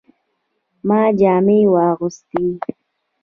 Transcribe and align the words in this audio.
ما 0.87 1.01
جامې 1.19 1.59
واغستې 1.73 2.43